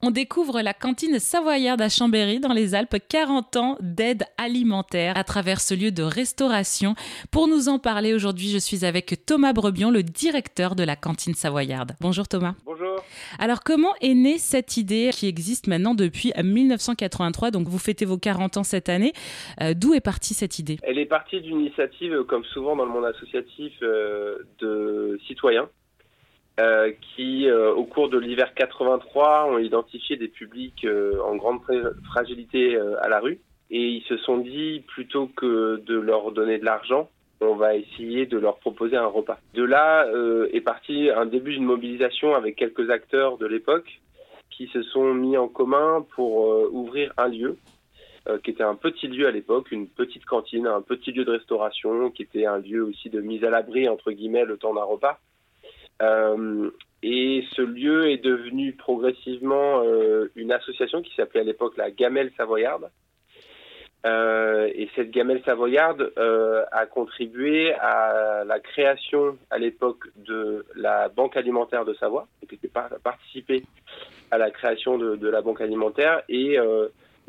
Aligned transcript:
On 0.00 0.12
découvre 0.12 0.60
la 0.60 0.74
cantine 0.74 1.18
savoyarde 1.18 1.82
à 1.82 1.88
Chambéry 1.88 2.38
dans 2.38 2.52
les 2.52 2.76
Alpes, 2.76 2.98
40 3.08 3.56
ans 3.56 3.76
d'aide 3.80 4.22
alimentaire 4.36 5.18
à 5.18 5.24
travers 5.24 5.60
ce 5.60 5.74
lieu 5.74 5.90
de 5.90 6.04
restauration. 6.04 6.94
Pour 7.32 7.48
nous 7.48 7.68
en 7.68 7.80
parler 7.80 8.14
aujourd'hui, 8.14 8.48
je 8.50 8.58
suis 8.58 8.84
avec 8.84 9.26
Thomas 9.26 9.52
Brebion, 9.52 9.90
le 9.90 10.04
directeur 10.04 10.76
de 10.76 10.84
la 10.84 10.94
cantine 10.94 11.34
savoyarde. 11.34 11.96
Bonjour 12.00 12.28
Thomas. 12.28 12.54
Bonjour. 12.64 13.02
Alors 13.40 13.64
comment 13.64 13.92
est 14.00 14.14
née 14.14 14.38
cette 14.38 14.76
idée 14.76 15.10
qui 15.12 15.26
existe 15.26 15.66
maintenant 15.66 15.96
depuis 15.96 16.32
1983 16.40 17.50
Donc 17.50 17.66
vous 17.66 17.80
fêtez 17.80 18.04
vos 18.04 18.18
40 18.18 18.58
ans 18.58 18.62
cette 18.62 18.88
année. 18.88 19.12
Euh, 19.60 19.74
d'où 19.74 19.94
est 19.94 20.00
partie 20.00 20.32
cette 20.32 20.60
idée? 20.60 20.78
Elle 20.84 21.00
est 21.00 21.06
partie 21.06 21.40
d'une 21.40 21.58
initiative, 21.58 22.22
comme 22.28 22.44
souvent 22.44 22.76
dans 22.76 22.84
le 22.84 22.92
monde 22.92 23.06
associatif, 23.06 23.72
euh, 23.82 24.38
de 24.60 25.18
citoyens 25.26 25.68
euh, 26.58 26.90
qui, 27.14 27.48
euh, 27.48 27.72
au 27.72 27.84
cours 27.84 28.08
de 28.08 28.18
l'hiver 28.18 28.52
83, 28.52 29.46
ont 29.46 29.58
identifié 29.58 30.16
des 30.16 30.26
publics 30.26 30.84
euh, 30.84 31.20
en 31.22 31.36
grande 31.36 31.60
fragilité 32.04 32.76
à 33.00 33.08
la 33.08 33.20
rue. 33.20 33.38
Et 33.70 33.86
ils 33.86 34.02
se 34.04 34.16
sont 34.16 34.38
dit, 34.38 34.82
plutôt 34.88 35.28
que 35.28 35.80
de 35.86 35.96
leur 35.96 36.32
donner 36.32 36.58
de 36.58 36.64
l'argent, 36.64 37.10
on 37.40 37.54
va 37.54 37.76
essayer 37.76 38.26
de 38.26 38.38
leur 38.38 38.58
proposer 38.58 38.96
un 38.96 39.06
repas. 39.06 39.38
De 39.54 39.62
là 39.62 40.06
est 40.52 40.62
parti 40.62 41.10
un 41.10 41.26
début 41.26 41.52
d'une 41.52 41.64
mobilisation 41.64 42.34
avec 42.34 42.56
quelques 42.56 42.90
acteurs 42.90 43.36
de 43.36 43.46
l'époque 43.46 44.00
qui 44.50 44.66
se 44.68 44.82
sont 44.82 45.14
mis 45.14 45.36
en 45.36 45.46
commun 45.46 46.04
pour 46.16 46.48
ouvrir 46.72 47.12
un 47.18 47.28
lieu 47.28 47.58
qui 48.42 48.50
était 48.50 48.64
un 48.64 48.74
petit 48.74 49.06
lieu 49.06 49.26
à 49.26 49.30
l'époque, 49.30 49.70
une 49.70 49.86
petite 49.86 50.24
cantine, 50.24 50.66
un 50.66 50.80
petit 50.80 51.12
lieu 51.12 51.24
de 51.24 51.30
restauration, 51.30 52.10
qui 52.10 52.22
était 52.22 52.46
un 52.46 52.58
lieu 52.58 52.82
aussi 52.82 53.10
de 53.10 53.20
mise 53.20 53.44
à 53.44 53.50
l'abri, 53.50 53.88
entre 53.88 54.10
guillemets, 54.10 54.44
le 54.44 54.56
temps 54.56 54.74
d'un 54.74 54.82
repas. 54.82 55.20
Euh, 56.02 56.70
et 57.02 57.44
ce 57.54 57.62
lieu 57.62 58.10
est 58.10 58.22
devenu 58.22 58.72
progressivement 58.72 59.82
euh, 59.84 60.30
une 60.34 60.52
association 60.52 61.02
qui 61.02 61.14
s'appelait 61.14 61.40
à 61.40 61.44
l'époque 61.44 61.76
la 61.76 61.90
Gamelle 61.90 62.32
Savoyarde. 62.36 62.90
Euh, 64.06 64.70
et 64.74 64.88
cette 64.94 65.10
gamelle 65.10 65.42
savoyarde 65.44 66.12
a 66.70 66.86
contribué 66.86 67.72
à 67.74 68.44
la 68.46 68.60
création 68.60 69.36
à 69.50 69.58
l'époque 69.58 70.04
de 70.16 70.64
la 70.76 71.08
Banque 71.08 71.36
alimentaire 71.36 71.84
de 71.84 71.94
Savoie, 71.94 72.28
qui 72.48 72.54
était 72.54 72.70
participé 73.02 73.64
à 74.30 74.38
la 74.38 74.52
création 74.52 74.98
de, 74.98 75.28
la 75.28 75.42
Banque 75.42 75.60
alimentaire 75.60 76.22
et 76.28 76.58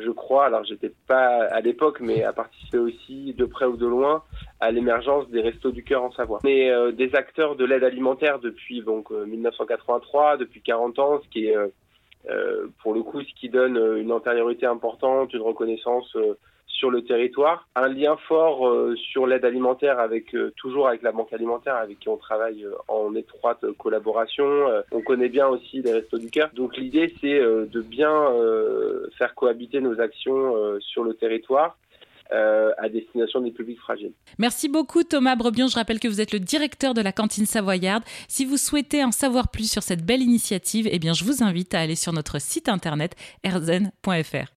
je 0.00 0.10
crois, 0.10 0.46
alors 0.46 0.64
j'étais 0.64 0.92
pas 1.06 1.44
à 1.44 1.60
l'époque, 1.60 2.00
mais 2.00 2.24
à 2.24 2.32
participer 2.32 2.78
aussi 2.78 3.34
de 3.34 3.44
près 3.44 3.66
ou 3.66 3.76
de 3.76 3.86
loin 3.86 4.22
à 4.60 4.70
l'émergence 4.70 5.28
des 5.28 5.40
Restos 5.40 5.70
du 5.70 5.84
Cœur 5.84 6.02
en 6.02 6.12
Savoie. 6.12 6.40
On 6.44 6.48
est 6.48 6.70
euh, 6.70 6.92
des 6.92 7.14
acteurs 7.14 7.54
de 7.56 7.64
l'aide 7.64 7.84
alimentaire 7.84 8.38
depuis 8.40 8.82
donc 8.82 9.10
1983, 9.10 10.34
euh, 10.34 10.36
depuis 10.38 10.62
40 10.62 10.98
ans, 10.98 11.20
ce 11.22 11.28
qui 11.28 11.46
est 11.46 11.56
euh, 11.56 12.66
pour 12.82 12.94
le 12.94 13.02
coup 13.02 13.20
ce 13.20 13.34
qui 13.38 13.48
donne 13.48 13.76
une 13.98 14.10
antériorité 14.10 14.66
importante, 14.66 15.32
une 15.32 15.42
reconnaissance 15.42 16.16
sur 16.74 16.90
le 16.90 17.02
territoire. 17.02 17.66
Un 17.76 17.88
lien 17.88 18.16
fort 18.28 18.68
euh, 18.68 18.94
sur 18.96 19.26
l'aide 19.26 19.44
alimentaire 19.44 19.98
avec 19.98 20.34
euh, 20.34 20.52
toujours 20.56 20.88
avec 20.88 21.02
la 21.02 21.12
banque 21.12 21.32
alimentaire 21.32 21.76
avec 21.76 22.00
qui 22.00 22.08
on 22.08 22.16
travaille 22.16 22.64
euh, 22.64 22.74
en 22.88 23.14
étroite 23.14 23.64
collaboration. 23.78 24.44
on 24.92 25.00
connaît 25.00 25.28
bien 25.28 25.46
aussi 25.46 25.80
les 25.82 25.92
restos 25.92 26.18
du 26.18 26.30
cœur. 26.30 26.50
Donc 26.54 26.76
l'idée 26.76 27.14
c'est 27.20 27.38
de 27.38 27.80
bien 27.80 28.12
faire 29.16 29.34
cohabiter 29.34 29.80
nos 29.80 30.00
actions 30.00 30.54
sur 30.80 31.04
le 31.04 31.14
territoire. 31.14 31.76
à 32.30 32.88
destination 32.88 33.40
des 33.40 33.50
publics 33.50 33.78
fragiles. 33.78 34.12
Merci 34.38 34.68
beaucoup 34.68 35.04
Thomas 35.04 35.36
Brebion. 35.36 35.68
Je 35.68 35.76
rappelle 35.76 36.00
que 36.00 36.08
vous 36.08 36.20
êtes 36.20 36.32
le 36.32 36.40
directeur 36.40 36.94
de 36.94 37.00
la 37.00 37.12
cantine 37.12 37.46
savoyarde. 37.46 38.02
Si 38.28 38.44
vous 38.44 38.56
souhaitez 38.56 39.04
en 39.04 39.12
savoir 39.12 39.48
plus 39.48 39.70
sur 39.70 39.82
cette 39.82 40.04
belle 40.04 40.22
initiative, 40.22 40.88
eh 40.90 40.98
bien 40.98 41.12
je 41.12 41.24
vous 41.24 41.42
invite 41.42 41.74
à 41.74 41.80
aller 41.80 41.96
sur 41.96 42.12
notre 42.12 42.40
site 42.40 42.68
internet 42.68 43.14
erzen.fr. 43.44 44.48